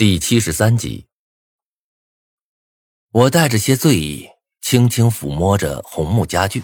[0.00, 1.04] 第七十三集，
[3.12, 4.30] 我带着些醉意，
[4.62, 6.62] 轻轻抚摸着红木家具。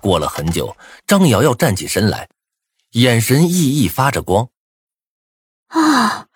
[0.00, 0.76] 过了很久，
[1.06, 2.28] 张瑶瑶站起身来，
[2.94, 4.48] 眼神熠熠发着光。
[5.68, 6.26] 啊，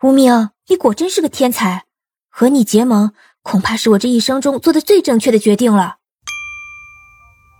[0.00, 1.84] 无名，你果真是个天才！
[2.30, 5.98] 和你结盟，恐怕是我这一生中做的最正确的决定了。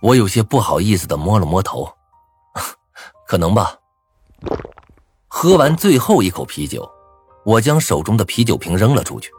[0.01, 1.97] 我有些不好意思的摸了摸头，
[3.29, 3.77] 可能吧。
[5.27, 6.91] 喝完最后一口啤酒。
[7.45, 9.31] 我将手中的啤酒瓶扔了出去，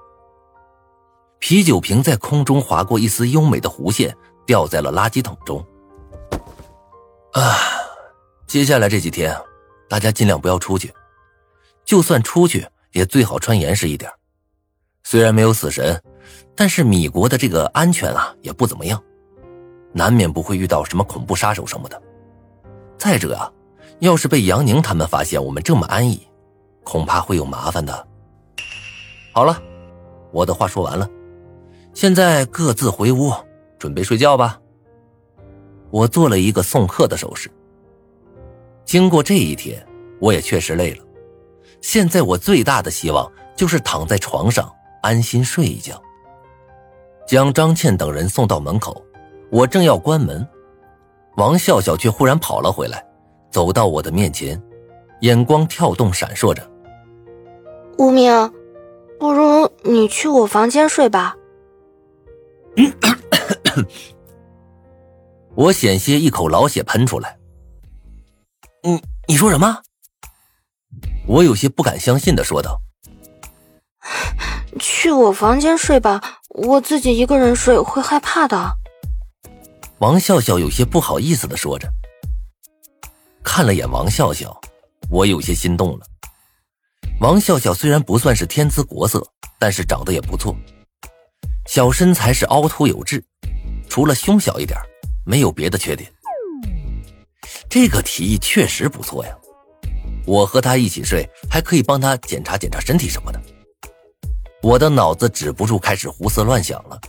[1.39, 4.15] 啤酒瓶在空中划过一丝优美的弧线，
[4.47, 5.65] 掉在了垃圾桶中。
[7.33, 7.57] 啊，
[8.47, 9.35] 接下来这几天，
[9.89, 10.93] 大家尽量不要出去，
[11.85, 14.11] 就算出去，也最好穿严实一点。
[15.03, 16.01] 虽然没有死神，
[16.55, 19.03] 但是米国的这个安全啊也不怎么样，
[19.93, 22.01] 难免不会遇到什么恐怖杀手什么的。
[22.98, 23.51] 再者啊，
[24.01, 26.27] 要是被杨宁他们发现我们这么安逸。
[26.84, 28.06] 恐怕会有麻烦的。
[29.33, 29.61] 好了，
[30.30, 31.09] 我的话说完了，
[31.92, 33.33] 现在各自回屋，
[33.78, 34.61] 准备睡觉吧。
[35.91, 37.50] 我做了一个送客的手势。
[38.84, 39.84] 经过这一天，
[40.20, 41.05] 我也确实累了。
[41.81, 44.72] 现在我最大的希望就是躺在床上
[45.03, 46.00] 安心睡一觉。
[47.27, 49.03] 将张倩等人送到门口，
[49.50, 50.47] 我正要关门，
[51.37, 53.05] 王笑笑却忽然跑了回来，
[53.50, 54.61] 走到我的面前，
[55.20, 56.62] 眼光跳动，闪烁着。
[57.97, 58.53] 无名，
[59.19, 61.37] 不如你去我房间睡吧。
[65.55, 67.39] 我险些一口老血喷出来。
[68.83, 69.83] 你你说什么？
[71.27, 72.81] 我有些不敢相信的说道
[74.78, 78.72] ：“去我房间睡吧，我自己一个人睡会害怕的。”
[79.98, 81.89] 王笑笑有些不好意思的说着。
[83.42, 84.61] 看了眼王笑笑，
[85.09, 86.06] 我有些心动了。
[87.20, 89.25] 王笑笑虽然不算是天姿国色，
[89.59, 90.55] 但是长得也不错，
[91.67, 93.25] 小身材是凹凸有致，
[93.89, 94.79] 除了胸小一点，
[95.25, 96.12] 没有别的缺点。
[97.71, 99.34] 这个提议确实不错呀，
[100.27, 103.41] 我和他一起睡，还可以帮他检查检查身体什么的。
[104.61, 107.00] 我的脑子止不住开始胡思乱想了，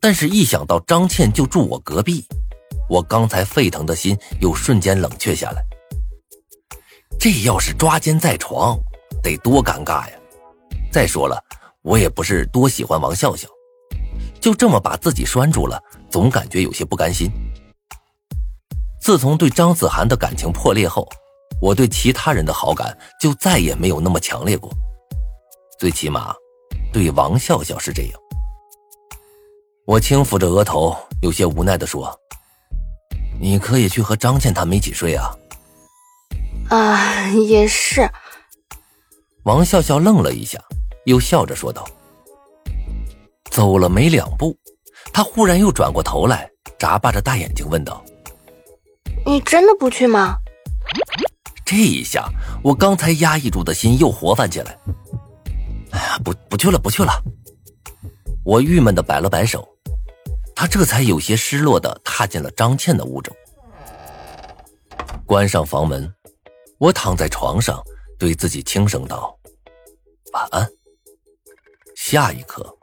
[0.00, 2.26] 但是一想到张倩就住我隔壁，
[2.90, 5.64] 我刚才沸腾的心又瞬间冷却下来。
[7.22, 8.76] 这要是抓奸在床，
[9.22, 10.16] 得多尴尬呀！
[10.90, 11.40] 再说了，
[11.82, 13.46] 我也不是多喜欢王笑笑，
[14.40, 15.80] 就这么把自己拴住了，
[16.10, 17.30] 总感觉有些不甘心。
[19.00, 21.08] 自从对张子涵的感情破裂后，
[21.60, 24.68] 我对其他人的好感就再也没有那么强烈过，
[25.78, 26.34] 最起码，
[26.92, 28.20] 对王笑笑是这样。
[29.86, 32.12] 我轻抚着额头，有些无奈的说
[33.40, 35.32] ：“你可以去和张倩他们一起睡啊。”
[36.72, 38.08] 啊，也是。
[39.42, 40.58] 王笑笑愣了一下，
[41.04, 41.86] 又笑着说道
[43.52, 44.56] ：“走了没两步，
[45.12, 48.02] 他忽然又转过头来，眨巴着大眼睛问道
[49.26, 50.34] ：‘你真的不去吗？’
[51.62, 52.26] 这一下，
[52.64, 54.78] 我刚才压抑住的心又活泛起来。
[55.90, 57.12] 哎呀，不，不去了，不去了。
[58.46, 59.68] 我郁闷的摆了摆手，
[60.54, 63.36] 他这才有些失落的踏进了张倩的屋中，
[65.26, 66.10] 关上房门。
[66.82, 67.80] 我躺在床上，
[68.18, 69.38] 对自己轻声道
[70.34, 70.68] ：“晚安。”
[71.94, 72.76] 下一刻，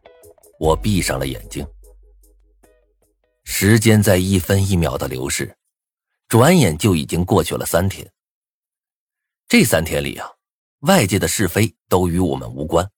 [0.58, 1.68] 我闭上了眼睛。
[3.44, 5.54] 时间在一分一秒的流逝，
[6.30, 8.10] 转眼就已经过去了三天。
[9.50, 10.32] 这三天里啊，
[10.84, 12.90] 外界的是非都与我们无关。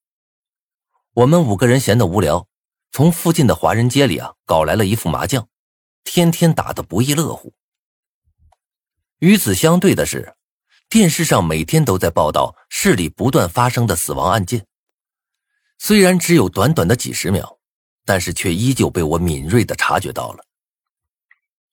[1.14, 2.48] 我们五个人闲得无聊，
[2.92, 5.50] 从附近的华人街里啊搞来了一副麻将，
[6.04, 7.56] 天天打得不亦乐乎。
[9.18, 10.36] 与此相对的是。
[10.92, 14.68] 电视上每天都在报道市里不断发生的死亡案件，
[15.80, 17.60] 虽然只有短短的几十秒，
[18.06, 20.44] 但是却依旧被我敏锐的察觉到了。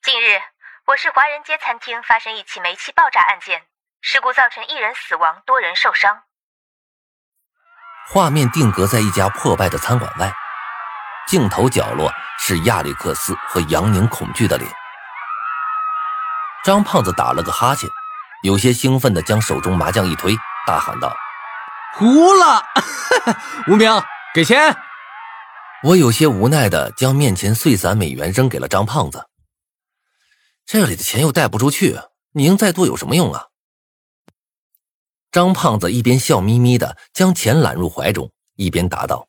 [0.04, 0.38] 近日，
[0.86, 3.62] 我市华人街餐厅发生一起煤气爆炸案件，
[4.02, 6.22] 事故造成一人死亡，多人受伤。
[8.06, 10.32] 画面定格在一家破败的餐馆外，
[11.26, 12.08] 镜头角落
[12.38, 14.70] 是亚历克斯和杨宁恐惧的脸。
[16.62, 17.90] 张胖子打了个哈欠。
[18.48, 20.34] 有些兴奋的将手中麻将一推，
[20.66, 21.14] 大喊道
[21.92, 22.64] ：“胡了！
[23.68, 23.92] 无名，
[24.34, 24.74] 给钱！”
[25.84, 29.28] 我有些无奈的将面前碎散美元扔给了张胖子。
[30.64, 32.00] 这里的钱又带不出去，
[32.32, 33.48] 赢再多有什么用啊？
[35.30, 39.28] 张胖子一边笑眯眯的将钱揽入怀中，一边答道：“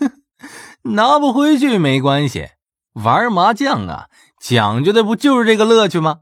[0.96, 2.48] 拿不回去没关系，
[2.94, 4.08] 玩麻将啊，
[4.40, 6.20] 讲究的不就是这个乐趣吗？”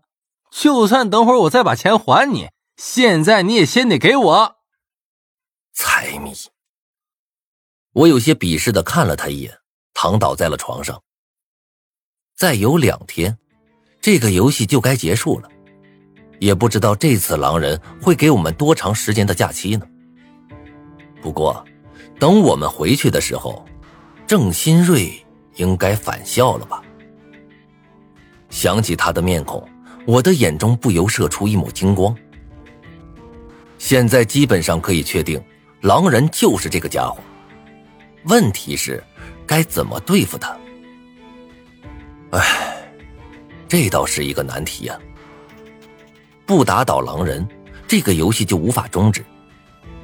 [0.52, 4.56] 就算等会儿我再把钱还你，现在你也先得给我。
[5.72, 6.32] 财迷。
[7.94, 9.58] 我有些鄙视的看了他一眼，
[9.94, 11.02] 躺倒在了床上。
[12.36, 13.38] 再有两天，
[14.00, 15.48] 这个游戏就该结束了，
[16.38, 19.86] 也不知道这次狼人会给我们多长时间的假期呢。
[21.22, 21.64] 不过，
[22.20, 23.64] 等我们回去的时候，
[24.26, 25.12] 郑新瑞
[25.54, 26.82] 应该返校了吧？
[28.50, 29.66] 想起他的面孔，
[30.04, 32.14] 我的眼中不由射出一抹金光。
[33.78, 35.42] 现在基本上可以确定，
[35.80, 37.18] 狼人就是这个家伙。
[38.24, 39.02] 问题是，
[39.46, 40.56] 该怎么对付他？
[42.30, 42.40] 唉，
[43.68, 44.98] 这倒是一个难题呀。
[46.46, 47.46] 不打倒狼人，
[47.86, 49.22] 这个游戏就无法终止；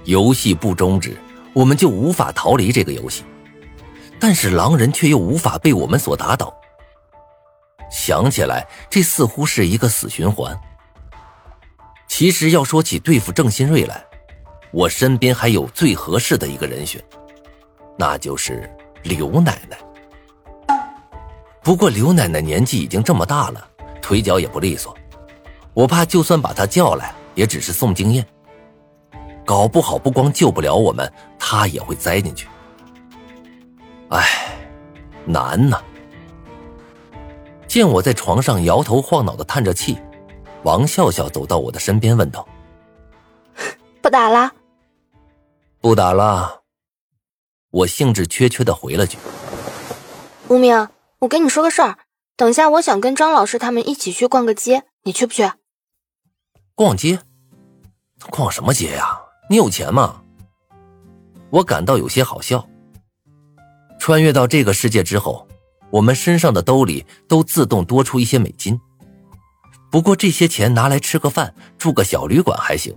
[0.04, 1.16] 游戏不终止，
[1.52, 3.24] 我们就无法逃离这个游戏。
[4.20, 6.52] 但是狼人却又无法被我们所打倒。
[7.90, 10.58] 想起来，这似乎是一个死循环。
[12.06, 14.04] 其实要说起对付郑新瑞来，
[14.70, 17.02] 我身边还有最合适的一个人选。
[17.96, 18.70] 那就是
[19.02, 19.76] 刘奶奶。
[21.62, 23.68] 不过刘奶奶年纪已经这么大了，
[24.00, 24.96] 腿脚也不利索，
[25.74, 28.26] 我怕就算把她叫来，也只是送经验，
[29.44, 32.48] 搞不好不光救不了我们，她也会栽进去。
[34.08, 34.26] 唉，
[35.26, 35.82] 难呐！
[37.68, 39.98] 见我在床上摇头晃脑的叹着气，
[40.64, 42.48] 王笑笑走到我的身边问道
[44.00, 44.50] ：“不打了？
[45.80, 46.62] 不打了。”
[47.70, 49.18] 我兴致缺缺的回了句
[50.48, 50.88] ：“无名，
[51.18, 51.98] 我跟你说个事儿，
[52.34, 55.52] 等下我想跟张老师他们一起去逛个街，你去不去？”
[56.74, 57.20] 逛街？
[58.30, 59.20] 逛什么街呀？
[59.50, 60.22] 你有钱吗？
[61.50, 62.66] 我感到有些好笑。
[63.98, 65.46] 穿越到这个世界之后，
[65.90, 68.78] 我们身上的兜里都自动多出一些美金。
[69.90, 72.94] 不过这些钱拿来吃个饭、住个小旅馆还行，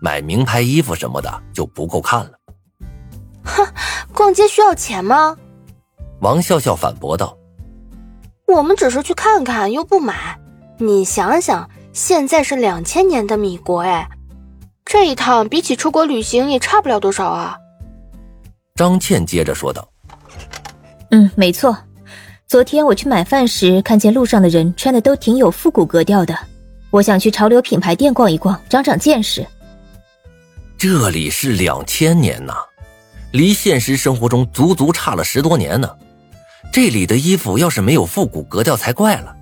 [0.00, 2.32] 买名牌衣服什么的就不够看了。
[3.44, 3.66] 哼，
[4.12, 5.36] 逛街需要钱吗？
[6.20, 7.36] 王笑笑反驳道
[8.46, 10.38] ：“我们只是去看看，又不买。
[10.78, 14.08] 你想想，现在是两千年的米国，哎，
[14.84, 17.56] 这一趟比起出国旅行也差不了多少啊。”
[18.74, 19.88] 张倩接着说道
[21.10, 21.76] ：“嗯，没错。
[22.52, 26.38] 昨天我去买饭时，看见路上的人穿的都挺有复古格调的，
[26.90, 29.46] 我想去潮流品牌店逛一逛，长长见识。
[30.76, 32.52] 这里是两千年呐。”
[33.32, 35.88] 离现实生活中足足差了十多年呢，
[36.70, 39.34] 这里的衣服要是没有复古格调才怪了。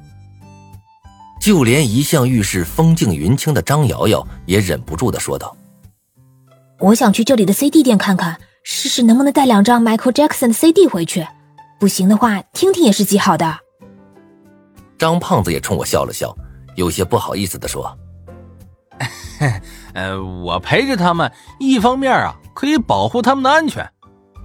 [1.43, 5.57] 就连一向遇事风静云轻的张瑶瑶也忍不住的说道
[6.79, 11.27] ：“我想去这里的 CD 店看看，试试能不能带两张 Michael Jackson 的 CD 回去，
[11.81, 13.59] 不行的话听听也是极好的。”
[14.97, 16.33] 张胖子也冲我笑了笑，
[16.77, 17.99] 有些不好意思的说
[19.95, 23.91] ：“呃，我陪着他们，一方面啊。”可以保护他们的安全，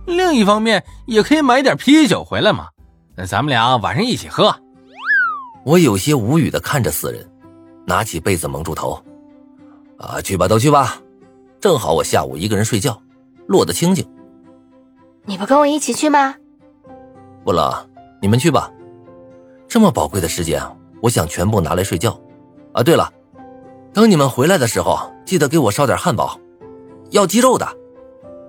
[0.05, 2.69] 另一方面也可以买点啤酒回来嘛。
[3.13, 4.55] 那咱们俩晚上一起喝。
[5.65, 7.29] 我有些无语的看着四人，
[7.85, 9.03] 拿起被子蒙住头。
[9.97, 10.97] 啊，去吧，都去吧，
[11.59, 13.01] 正好我下午一个人睡觉，
[13.47, 14.07] 落得清静。
[15.25, 16.35] 你不跟我一起去吗？
[17.45, 17.87] 不了，
[18.19, 18.71] 你们去吧。
[19.67, 20.59] 这么宝贵的时间，
[20.99, 22.19] 我想全部拿来睡觉。
[22.73, 23.07] 啊，对了，
[23.93, 26.39] 等你们回来的时候，记得给我烧点汉堡，
[27.11, 27.67] 要鸡肉的。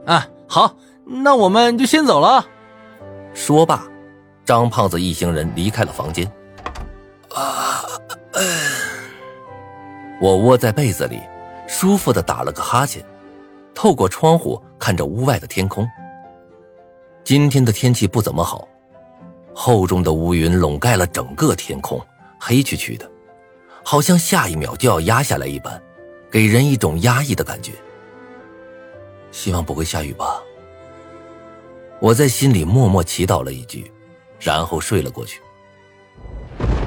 [0.06, 0.74] 啊，好，
[1.04, 2.42] 那我们就先走了。
[3.34, 3.86] 说罢，
[4.46, 6.26] 张胖子一行人离开了房间。
[7.34, 7.84] 啊，
[10.22, 11.20] 我窝在被子里，
[11.66, 13.04] 舒服的打了个哈欠，
[13.74, 15.86] 透过窗户看着屋外的天空。
[17.24, 18.66] 今天的天气不怎么好，
[19.58, 21.98] 厚重的乌云笼盖了整个天空，
[22.38, 23.10] 黑黢黢的，
[23.82, 25.82] 好像下一秒就要压下来一般，
[26.30, 27.72] 给人一种压抑的感觉。
[29.32, 30.42] 希望不会下雨吧。
[32.00, 33.90] 我在心里默默祈祷了一句，
[34.38, 35.40] 然后睡了过去。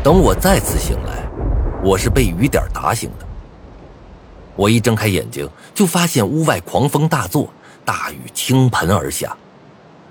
[0.04, 1.28] 等我再次醒来，
[1.84, 3.28] 我是被雨点打醒的。
[4.56, 7.52] 我一睁开眼睛，就发现屋外狂风大作，
[7.84, 9.36] 大雨倾盆而下，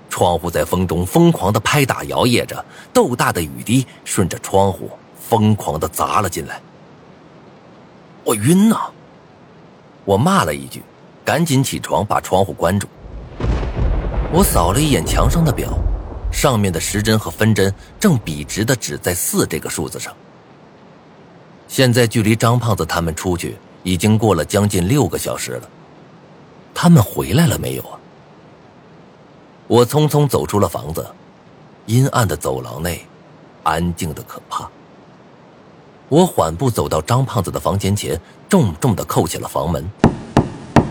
[0.09, 6.59] 窗户在风中疯狂的拍打摇曳着，豆大的雨滴顺着窗户疯狂的砸了进来。
[8.23, 8.77] 我晕呐！
[10.05, 10.83] 我骂了一句。
[11.25, 12.87] 赶紧起床，把窗户关住。
[14.33, 15.77] 我扫了一眼墙上的表，
[16.31, 20.11] 上面的时针和分针正笔直的指在四这个数字上。
[21.67, 25.69] 现在距离张胖子他们出去已经过了将近六个小时了，
[26.73, 27.98] 他们回来了没有啊？
[29.69, 31.05] 我匆匆走出了房子，
[31.85, 33.05] 阴暗的走廊内，
[33.61, 34.67] 安静的可怕。
[36.07, 39.87] 我缓步走到张胖子的房间前，重重的扣起了房门。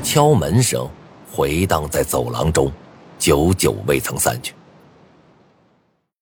[0.04, 0.88] 敲门声
[1.32, 2.70] 回荡在走廊中，
[3.18, 4.54] 久久未曾散去。